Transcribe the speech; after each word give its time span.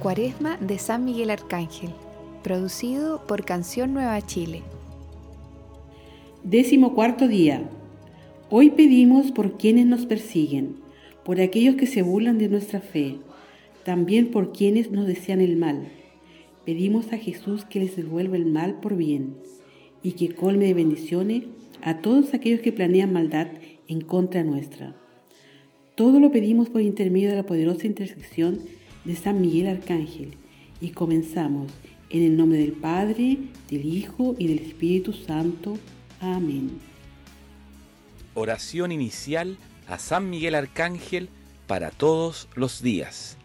Cuaresma 0.00 0.56
de 0.56 0.78
San 0.78 1.04
Miguel 1.04 1.28
Arcángel, 1.28 1.90
producido 2.42 3.26
por 3.26 3.44
Canción 3.44 3.92
Nueva 3.92 4.18
Chile. 4.22 4.62
Décimo 6.42 6.94
cuarto 6.94 7.28
día. 7.28 7.68
Hoy 8.48 8.70
pedimos 8.70 9.30
por 9.30 9.58
quienes 9.58 9.84
nos 9.84 10.06
persiguen, 10.06 10.76
por 11.22 11.38
aquellos 11.38 11.74
que 11.74 11.86
se 11.86 12.00
burlan 12.00 12.38
de 12.38 12.48
nuestra 12.48 12.80
fe, 12.80 13.18
también 13.84 14.30
por 14.30 14.52
quienes 14.52 14.90
nos 14.90 15.06
desean 15.06 15.42
el 15.42 15.56
mal. 15.56 15.88
Pedimos 16.64 17.12
a 17.12 17.18
Jesús 17.18 17.66
que 17.66 17.80
les 17.80 17.94
devuelva 17.94 18.36
el 18.36 18.46
mal 18.46 18.80
por 18.80 18.96
bien 18.96 19.34
y 20.02 20.12
que 20.12 20.34
colme 20.34 20.64
de 20.64 20.74
bendiciones 20.74 21.44
a 21.82 21.98
todos 21.98 22.32
aquellos 22.32 22.60
que 22.60 22.72
planean 22.72 23.12
maldad 23.12 23.48
en 23.86 24.00
contra 24.00 24.44
nuestra. 24.44 24.96
Todo 25.94 26.20
lo 26.20 26.32
pedimos 26.32 26.70
por 26.70 26.80
intermedio 26.80 27.28
de 27.28 27.36
la 27.36 27.44
poderosa 27.44 27.86
intersección 27.86 28.60
de 29.04 29.16
San 29.16 29.40
Miguel 29.40 29.68
Arcángel 29.68 30.34
y 30.80 30.90
comenzamos 30.90 31.70
en 32.10 32.24
el 32.24 32.36
nombre 32.36 32.58
del 32.58 32.72
Padre, 32.72 33.38
del 33.70 33.84
Hijo 33.84 34.34
y 34.38 34.48
del 34.48 34.58
Espíritu 34.58 35.12
Santo. 35.12 35.78
Amén. 36.20 36.70
Oración 38.34 38.92
inicial 38.92 39.56
a 39.88 39.98
San 39.98 40.30
Miguel 40.30 40.54
Arcángel 40.54 41.28
para 41.66 41.90
todos 41.90 42.48
los 42.54 42.82
días. 42.82 43.36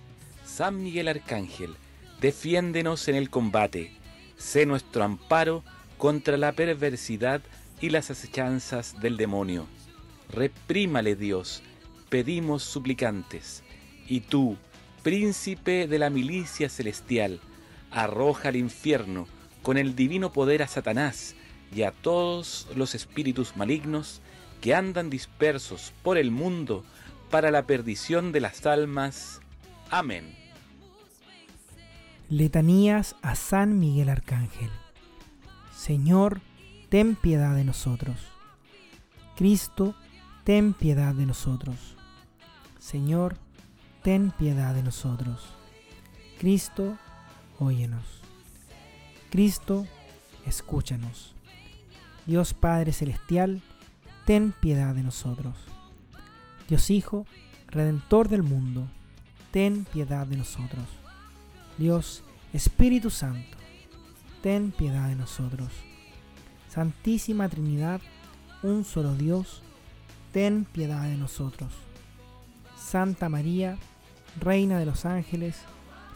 San 0.46 0.82
Miguel 0.82 1.08
Arcángel, 1.08 1.76
defiéndenos 2.22 3.08
en 3.08 3.16
el 3.16 3.30
combate, 3.30 3.92
sé 4.38 4.66
nuestro 4.66 5.04
amparo 5.04 5.64
contra 5.98 6.38
la 6.38 6.54
perversidad 6.54 7.42
y 7.82 7.90
las 7.90 8.10
acechanzas 8.12 9.00
del 9.02 9.18
demonio. 9.18 9.68
Reprímale 10.32 11.16
Dios, 11.16 11.62
pedimos 12.10 12.64
suplicantes, 12.64 13.64
y 14.08 14.22
tú, 14.22 14.58
príncipe 15.06 15.88
de 15.88 16.00
la 16.00 16.10
milicia 16.10 16.68
celestial, 16.68 17.40
arroja 17.92 18.50
al 18.50 18.56
infierno 18.56 19.28
con 19.62 19.78
el 19.78 19.96
divino 19.96 20.34
poder 20.34 20.64
a 20.64 20.68
Satanás 20.68 21.36
y 21.72 21.84
a 21.84 21.92
todos 21.92 22.68
los 22.76 22.96
espíritus 22.96 23.56
malignos 23.56 24.24
que 24.62 24.74
andan 24.74 25.12
dispersos 25.12 25.94
por 26.02 26.18
el 26.18 26.32
mundo 26.32 26.84
para 27.30 27.52
la 27.52 27.68
perdición 27.68 28.32
de 28.32 28.40
las 28.42 28.66
almas. 28.66 29.42
Amén. 29.92 30.36
Letanías 32.28 33.16
a 33.22 33.36
San 33.36 33.78
Miguel 33.78 34.10
Arcángel. 34.10 34.72
Señor, 35.72 36.42
ten 36.90 37.16
piedad 37.16 37.54
de 37.54 37.64
nosotros. 37.64 38.18
Cristo, 39.36 39.94
ten 40.46 40.74
piedad 40.74 41.14
de 41.14 41.28
nosotros. 41.28 41.96
Señor, 42.80 43.45
ten 44.06 44.30
piedad 44.30 44.76
de 44.76 44.84
nosotros. 44.84 45.42
Cristo, 46.38 46.96
óyenos. 47.58 48.22
Cristo, 49.32 49.88
escúchanos. 50.46 51.34
Dios 52.28 52.54
Padre 52.54 52.94
Celestial, 52.94 53.64
ten 54.28 54.52
piedad 54.52 54.94
de 54.94 55.02
nosotros. 55.02 55.56
Dios 56.70 56.92
Hijo, 56.92 57.26
Redentor 57.66 58.30
del 58.30 58.44
mundo, 58.44 58.88
ten 59.50 59.86
piedad 59.86 60.28
de 60.28 60.38
nosotros. 60.38 60.86
Dios 61.80 62.22
Espíritu 62.54 63.10
Santo, 63.10 63.58
ten 64.44 64.72
piedad 64.72 65.10
de 65.10 65.16
nosotros. 65.16 65.72
Santísima 66.70 67.50
Trinidad, 67.50 68.02
un 68.62 68.86
solo 68.86 69.16
Dios, 69.16 69.64
ten 70.32 70.64
piedad 70.64 71.06
de 71.06 71.18
nosotros. 71.18 71.74
Santa 72.78 73.30
María, 73.30 73.80
Reina 74.40 74.80
de 74.80 74.86
los 74.86 75.06
ángeles, 75.06 75.62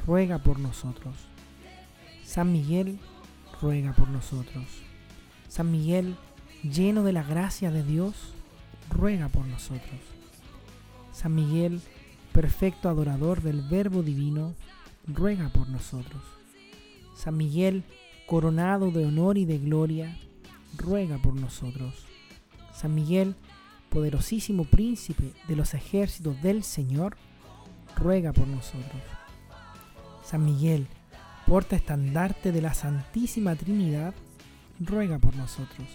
ruega 0.05 0.39
por 0.39 0.59
nosotros. 0.59 1.15
San 2.23 2.51
Miguel, 2.51 2.99
ruega 3.61 3.93
por 3.93 4.09
nosotros. 4.09 4.65
San 5.47 5.71
Miguel, 5.71 6.15
lleno 6.63 7.03
de 7.03 7.13
la 7.13 7.23
gracia 7.23 7.71
de 7.71 7.83
Dios, 7.83 8.15
ruega 8.89 9.29
por 9.29 9.45
nosotros. 9.45 9.99
San 11.11 11.35
Miguel, 11.35 11.81
perfecto 12.33 12.89
adorador 12.89 13.41
del 13.41 13.61
Verbo 13.61 14.03
Divino, 14.03 14.53
ruega 15.07 15.49
por 15.49 15.69
nosotros. 15.69 16.21
San 17.15 17.35
Miguel, 17.35 17.83
coronado 18.27 18.91
de 18.91 19.05
honor 19.05 19.37
y 19.37 19.45
de 19.45 19.57
gloria, 19.57 20.17
ruega 20.77 21.17
por 21.17 21.35
nosotros. 21.35 22.05
San 22.73 22.95
Miguel, 22.95 23.35
poderosísimo 23.89 24.65
príncipe 24.65 25.33
de 25.47 25.55
los 25.55 25.73
ejércitos 25.73 26.41
del 26.41 26.63
Señor, 26.63 27.17
ruega 27.95 28.33
por 28.33 28.47
nosotros. 28.47 29.01
San 30.23 30.45
Miguel, 30.45 30.87
porta 31.47 31.75
estandarte 31.75 32.51
de 32.51 32.61
la 32.61 32.73
Santísima 32.73 33.55
Trinidad, 33.55 34.13
ruega 34.79 35.19
por 35.19 35.35
nosotros. 35.35 35.87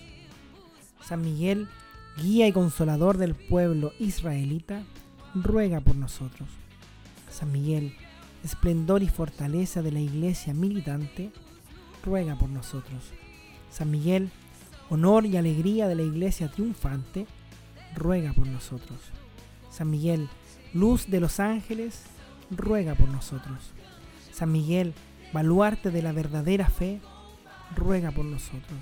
San 1.03 1.23
Miguel, 1.23 1.69
guía 2.17 2.49
y 2.49 2.53
consolador 2.53 3.19
del 3.19 3.35
pueblo 3.35 3.93
israelita, 3.99 4.83
ruega 5.35 5.81
por 5.81 5.97
nosotros. 5.97 6.49
San 7.31 7.53
Miguel, 7.53 7.95
esplendor 8.45 9.03
y 9.03 9.09
fortaleza 9.09 9.83
de 9.83 9.93
la 9.93 10.01
iglesia 10.01 10.55
militante, 10.55 11.31
ruega 12.05 12.37
por 12.37 12.49
nosotros. 12.49 13.13
San 13.71 13.91
Miguel, 13.91 14.31
honor 14.91 15.27
y 15.27 15.37
alegría 15.37 15.89
de 15.89 15.95
la 15.95 16.03
iglesia 16.03 16.51
triunfante, 16.51 17.27
ruega 17.95 18.33
por 18.33 18.47
nosotros. 18.47 19.01
San 19.75 19.91
Miguel, 19.91 20.29
luz 20.73 21.11
de 21.11 21.19
los 21.19 21.41
ángeles, 21.41 22.05
ruega 22.49 22.95
por 22.95 23.09
nosotros. 23.09 23.73
San 24.33 24.53
Miguel, 24.53 24.95
baluarte 25.33 25.91
de 25.91 26.01
la 26.01 26.13
verdadera 26.13 26.69
fe, 26.69 27.01
ruega 27.75 28.13
por 28.13 28.25
nosotros. 28.25 28.79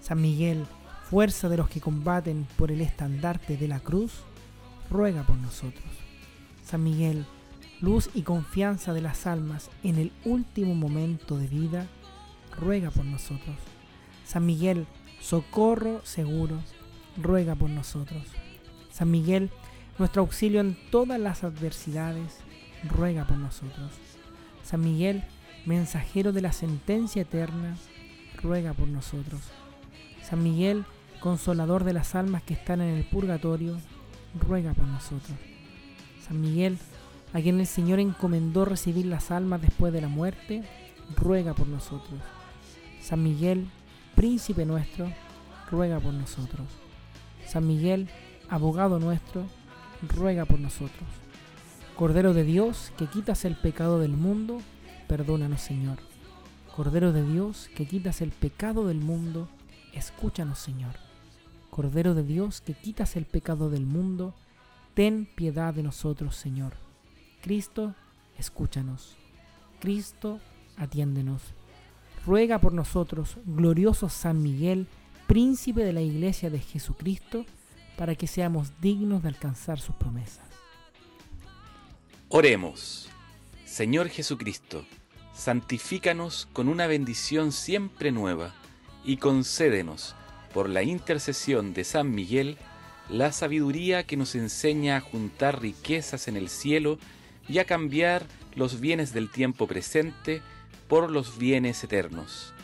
San 0.00 0.22
Miguel, 0.22 0.64
fuerza 1.10 1.50
de 1.50 1.58
los 1.58 1.68
que 1.68 1.82
combaten 1.82 2.46
por 2.56 2.72
el 2.72 2.80
estandarte 2.80 3.58
de 3.58 3.68
la 3.68 3.78
cruz, 3.78 4.22
ruega 4.90 5.22
por 5.24 5.36
nosotros. 5.36 5.84
San 6.64 6.82
Miguel, 6.82 7.26
luz 7.82 8.08
y 8.14 8.22
confianza 8.22 8.94
de 8.94 9.02
las 9.02 9.26
almas 9.26 9.68
en 9.82 9.98
el 9.98 10.12
último 10.24 10.74
momento 10.74 11.36
de 11.36 11.46
vida, 11.46 11.88
ruega 12.58 12.90
por 12.90 13.04
nosotros. 13.04 13.56
San 14.24 14.46
Miguel, 14.46 14.86
socorro 15.20 16.00
seguro, 16.06 16.56
ruega 17.22 17.54
por 17.54 17.68
nosotros. 17.68 18.22
San 18.90 19.10
Miguel, 19.10 19.50
nuestro 19.98 20.22
auxilio 20.22 20.60
en 20.60 20.76
todas 20.90 21.20
las 21.20 21.44
adversidades, 21.44 22.38
ruega 22.88 23.26
por 23.26 23.36
nosotros. 23.36 23.92
San 24.62 24.80
Miguel, 24.80 25.24
mensajero 25.66 26.32
de 26.32 26.42
la 26.42 26.52
sentencia 26.52 27.22
eterna, 27.22 27.76
ruega 28.42 28.72
por 28.72 28.88
nosotros. 28.88 29.40
San 30.22 30.42
Miguel, 30.42 30.84
consolador 31.20 31.84
de 31.84 31.92
las 31.92 32.14
almas 32.14 32.42
que 32.42 32.54
están 32.54 32.80
en 32.80 32.96
el 32.96 33.04
purgatorio, 33.04 33.76
ruega 34.40 34.74
por 34.74 34.86
nosotros. 34.86 35.36
San 36.26 36.40
Miguel, 36.40 36.78
a 37.32 37.40
quien 37.40 37.60
el 37.60 37.66
Señor 37.66 38.00
encomendó 38.00 38.64
recibir 38.64 39.06
las 39.06 39.30
almas 39.30 39.60
después 39.60 39.92
de 39.92 40.00
la 40.00 40.08
muerte, 40.08 40.64
ruega 41.16 41.54
por 41.54 41.66
nosotros. 41.66 42.20
San 43.00 43.22
Miguel, 43.22 43.68
príncipe 44.14 44.64
nuestro, 44.64 45.06
ruega 45.70 46.00
por 46.00 46.14
nosotros. 46.14 46.66
San 47.46 47.66
Miguel, 47.66 48.08
abogado 48.48 48.98
nuestro, 48.98 49.44
ruega 50.08 50.44
por 50.44 50.60
nosotros. 50.60 51.08
Cordero 51.96 52.34
de 52.34 52.44
Dios, 52.44 52.92
que 52.96 53.06
quitas 53.06 53.44
el 53.44 53.56
pecado 53.56 54.00
del 54.00 54.12
mundo, 54.12 54.60
perdónanos 55.06 55.60
Señor. 55.60 55.98
Cordero 56.74 57.12
de 57.12 57.24
Dios, 57.24 57.70
que 57.76 57.86
quitas 57.86 58.20
el 58.20 58.32
pecado 58.32 58.86
del 58.88 58.98
mundo, 58.98 59.48
escúchanos 59.92 60.58
Señor. 60.58 60.94
Cordero 61.70 62.14
de 62.14 62.24
Dios, 62.24 62.60
que 62.60 62.74
quitas 62.74 63.16
el 63.16 63.26
pecado 63.26 63.70
del 63.70 63.86
mundo, 63.86 64.34
ten 64.94 65.28
piedad 65.36 65.72
de 65.72 65.82
nosotros 65.84 66.34
Señor. 66.34 66.74
Cristo, 67.42 67.94
escúchanos. 68.38 69.16
Cristo, 69.80 70.40
atiéndenos. 70.76 71.42
Ruega 72.26 72.58
por 72.58 72.72
nosotros, 72.72 73.36
glorioso 73.44 74.08
San 74.08 74.42
Miguel, 74.42 74.86
príncipe 75.26 75.84
de 75.84 75.92
la 75.92 76.00
Iglesia 76.00 76.50
de 76.50 76.58
Jesucristo, 76.58 77.44
para 77.96 78.14
que 78.14 78.26
seamos 78.26 78.72
dignos 78.80 79.22
de 79.22 79.28
alcanzar 79.28 79.80
sus 79.80 79.94
promesas. 79.96 80.44
Oremos. 82.28 83.08
Señor 83.64 84.08
Jesucristo, 84.08 84.84
santifícanos 85.34 86.48
con 86.52 86.68
una 86.68 86.86
bendición 86.86 87.52
siempre 87.52 88.12
nueva 88.12 88.54
y 89.04 89.16
concédenos, 89.16 90.14
por 90.52 90.68
la 90.68 90.84
intercesión 90.84 91.74
de 91.74 91.82
San 91.82 92.14
Miguel, 92.14 92.56
la 93.08 93.32
sabiduría 93.32 94.04
que 94.04 94.16
nos 94.16 94.36
enseña 94.36 94.96
a 94.96 95.00
juntar 95.00 95.60
riquezas 95.60 96.28
en 96.28 96.36
el 96.36 96.48
cielo 96.48 96.98
y 97.48 97.58
a 97.58 97.64
cambiar 97.64 98.24
los 98.54 98.80
bienes 98.80 99.12
del 99.12 99.30
tiempo 99.30 99.66
presente 99.66 100.42
por 100.88 101.10
los 101.10 101.36
bienes 101.36 101.82
eternos. 101.82 102.54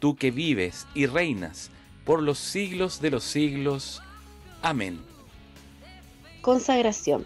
Tú 0.00 0.16
que 0.16 0.30
vives 0.30 0.86
y 0.94 1.06
reinas 1.06 1.70
por 2.04 2.22
los 2.22 2.38
siglos 2.38 3.00
de 3.00 3.10
los 3.10 3.24
siglos. 3.24 4.02
Amén. 4.68 4.98
Consagración. 6.40 7.24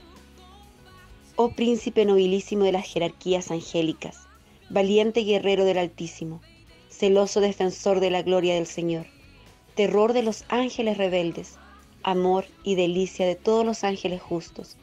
Oh 1.36 1.52
príncipe 1.52 2.04
nobilísimo 2.04 2.64
de 2.64 2.72
las 2.72 2.84
jerarquías 2.84 3.50
angélicas, 3.50 4.26
valiente 4.68 5.22
guerrero 5.22 5.64
del 5.64 5.78
Altísimo, 5.78 6.42
celoso 6.90 7.40
defensor 7.40 8.00
de 8.00 8.10
la 8.10 8.20
gloria 8.20 8.56
del 8.56 8.66
Señor, 8.66 9.06
terror 9.74 10.12
de 10.12 10.22
los 10.22 10.44
ángeles 10.50 10.98
rebeldes, 10.98 11.56
amor 12.02 12.44
y 12.62 12.74
delicia 12.74 13.24
de 13.24 13.36
todos 13.36 13.64
los 13.64 13.84
ángeles 13.84 14.20
justos, 14.20 14.76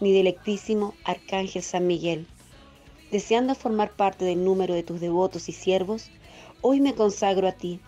mi 0.00 0.10
delectísimo 0.10 0.94
Arcángel 1.04 1.62
San 1.62 1.86
Miguel. 1.86 2.26
Deseando 3.10 3.54
formar 3.54 3.90
parte 3.90 4.24
del 4.24 4.42
número 4.42 4.72
de 4.72 4.82
tus 4.82 4.98
devotos 4.98 5.50
y 5.50 5.52
siervos, 5.52 6.10
hoy 6.62 6.80
me 6.80 6.94
consagro 6.94 7.46
a 7.48 7.52
ti. 7.52 7.80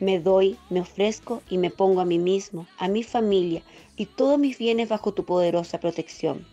Me 0.00 0.20
doy, 0.20 0.56
me 0.70 0.80
ofrezco 0.80 1.42
y 1.50 1.58
me 1.58 1.70
pongo 1.70 2.00
a 2.00 2.04
mí 2.04 2.18
mismo, 2.18 2.68
a 2.78 2.86
mi 2.86 3.02
familia 3.02 3.62
y 3.96 4.06
todos 4.06 4.38
mis 4.38 4.56
bienes 4.56 4.88
bajo 4.88 5.12
tu 5.12 5.24
poderosa 5.24 5.80
protección. 5.80 6.46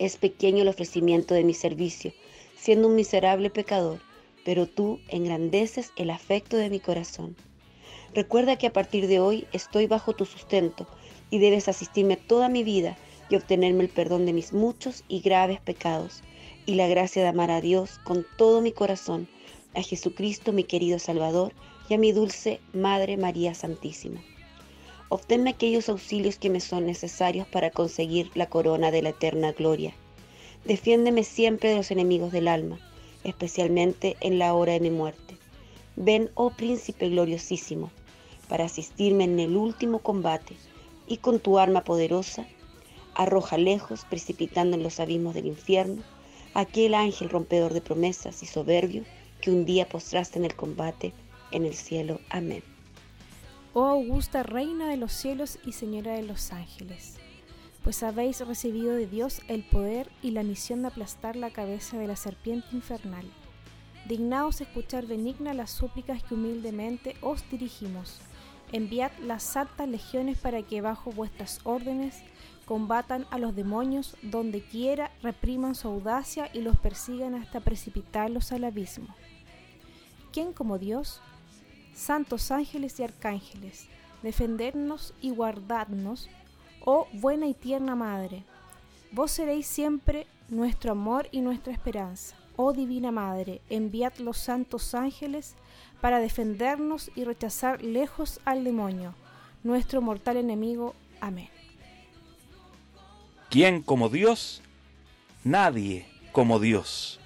Es 0.00 0.16
pequeño 0.16 0.62
el 0.62 0.68
ofrecimiento 0.68 1.34
de 1.34 1.44
mi 1.44 1.54
servicio, 1.54 2.12
siendo 2.56 2.88
un 2.88 2.96
miserable 2.96 3.48
pecador, 3.48 4.00
pero 4.44 4.66
tú 4.66 4.98
engrandeces 5.06 5.92
el 5.94 6.10
afecto 6.10 6.56
de 6.56 6.68
mi 6.68 6.80
corazón. 6.80 7.36
Recuerda 8.12 8.58
que 8.58 8.66
a 8.66 8.72
partir 8.72 9.06
de 9.06 9.20
hoy 9.20 9.46
estoy 9.52 9.86
bajo 9.86 10.12
tu 10.12 10.24
sustento 10.24 10.88
y 11.30 11.38
debes 11.38 11.68
asistirme 11.68 12.16
toda 12.16 12.48
mi 12.48 12.64
vida 12.64 12.98
y 13.30 13.36
obtenerme 13.36 13.84
el 13.84 13.88
perdón 13.88 14.26
de 14.26 14.32
mis 14.32 14.52
muchos 14.52 15.04
y 15.06 15.20
graves 15.20 15.60
pecados 15.60 16.24
y 16.66 16.74
la 16.74 16.88
gracia 16.88 17.22
de 17.22 17.28
amar 17.28 17.52
a 17.52 17.60
Dios 17.60 18.00
con 18.02 18.26
todo 18.36 18.60
mi 18.60 18.72
corazón, 18.72 19.28
a 19.74 19.82
Jesucristo 19.82 20.52
mi 20.52 20.64
querido 20.64 20.98
Salvador 20.98 21.52
y 21.88 21.94
a 21.94 21.98
mi 21.98 22.12
dulce 22.12 22.60
Madre 22.72 23.16
María 23.16 23.54
Santísima. 23.54 24.20
Obténme 25.08 25.50
aquellos 25.50 25.88
auxilios 25.88 26.36
que 26.38 26.48
me 26.48 26.60
son 26.60 26.86
necesarios 26.86 27.46
para 27.46 27.70
conseguir 27.70 28.30
la 28.34 28.48
corona 28.48 28.90
de 28.90 29.02
la 29.02 29.10
eterna 29.10 29.52
gloria. 29.52 29.92
Defiéndeme 30.64 31.24
siempre 31.24 31.70
de 31.70 31.76
los 31.76 31.90
enemigos 31.90 32.32
del 32.32 32.48
alma, 32.48 32.78
especialmente 33.24 34.16
en 34.20 34.38
la 34.38 34.54
hora 34.54 34.72
de 34.72 34.80
mi 34.80 34.90
muerte. 34.90 35.36
Ven, 35.96 36.30
oh 36.34 36.50
príncipe 36.50 37.10
gloriosísimo, 37.10 37.90
para 38.48 38.64
asistirme 38.64 39.24
en 39.24 39.38
el 39.38 39.56
último 39.56 39.98
combate, 39.98 40.54
y 41.06 41.18
con 41.18 41.40
tu 41.40 41.58
arma 41.58 41.84
poderosa, 41.84 42.46
arroja 43.14 43.58
lejos, 43.58 44.06
precipitando 44.08 44.76
en 44.76 44.82
los 44.82 45.00
abismos 45.00 45.34
del 45.34 45.46
infierno, 45.46 46.02
aquel 46.54 46.94
ángel 46.94 47.28
rompedor 47.28 47.74
de 47.74 47.80
promesas 47.80 48.42
y 48.42 48.46
soberbio 48.46 49.04
que 49.40 49.50
un 49.50 49.64
día 49.64 49.88
postraste 49.88 50.38
en 50.38 50.44
el 50.44 50.54
combate 50.54 51.12
en 51.52 51.64
el 51.64 51.74
cielo. 51.74 52.20
Amén. 52.30 52.62
Oh 53.74 53.86
augusta 53.86 54.42
Reina 54.42 54.88
de 54.88 54.96
los 54.96 55.12
cielos 55.12 55.58
y 55.64 55.72
Señora 55.72 56.12
de 56.12 56.22
los 56.22 56.52
ángeles, 56.52 57.16
pues 57.84 58.02
habéis 58.02 58.46
recibido 58.46 58.94
de 58.94 59.06
Dios 59.06 59.40
el 59.48 59.64
poder 59.64 60.10
y 60.22 60.32
la 60.32 60.42
misión 60.42 60.82
de 60.82 60.88
aplastar 60.88 61.36
la 61.36 61.50
cabeza 61.50 61.96
de 61.98 62.06
la 62.06 62.16
serpiente 62.16 62.68
infernal. 62.72 63.24
Dignaos 64.08 64.60
escuchar 64.60 65.06
benigna 65.06 65.54
las 65.54 65.70
súplicas 65.70 66.22
que 66.24 66.34
humildemente 66.34 67.16
os 67.22 67.48
dirigimos 67.50 68.20
Enviad 68.72 69.12
las 69.20 69.42
santas 69.42 69.86
legiones 69.86 70.38
para 70.38 70.62
que 70.62 70.80
bajo 70.80 71.12
vuestras 71.12 71.60
órdenes 71.64 72.22
combatan 72.64 73.26
a 73.30 73.36
los 73.36 73.54
demonios 73.54 74.16
donde 74.22 74.62
quiera, 74.62 75.10
repriman 75.22 75.74
su 75.74 75.88
audacia 75.88 76.48
y 76.54 76.62
los 76.62 76.78
persigan 76.78 77.34
hasta 77.34 77.60
precipitarlos 77.60 78.50
al 78.50 78.64
abismo. 78.64 79.14
¿Quién 80.32 80.54
como 80.54 80.78
Dios? 80.78 81.20
Santos 81.94 82.50
ángeles 82.50 82.98
y 82.98 83.04
arcángeles, 83.04 83.86
defendernos 84.22 85.14
y 85.20 85.30
guardadnos, 85.30 86.28
oh 86.84 87.06
buena 87.12 87.46
y 87.46 87.54
tierna 87.54 87.94
Madre. 87.94 88.44
Vos 89.12 89.30
seréis 89.30 89.66
siempre 89.66 90.26
nuestro 90.48 90.92
amor 90.92 91.28
y 91.32 91.40
nuestra 91.40 91.72
esperanza. 91.72 92.36
Oh 92.56 92.72
Divina 92.72 93.10
Madre, 93.10 93.60
enviad 93.70 94.14
los 94.18 94.38
santos 94.38 94.94
ángeles 94.94 95.54
para 96.00 96.18
defendernos 96.18 97.10
y 97.14 97.24
rechazar 97.24 97.82
lejos 97.82 98.40
al 98.44 98.64
demonio, 98.64 99.14
nuestro 99.62 100.02
mortal 100.02 100.36
enemigo. 100.36 100.94
Amén. 101.20 101.48
¿Quién 103.48 103.82
como 103.82 104.08
Dios? 104.08 104.62
Nadie 105.44 106.06
como 106.32 106.58
Dios. 106.58 107.20